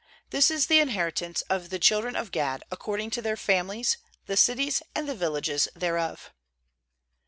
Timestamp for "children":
1.77-2.15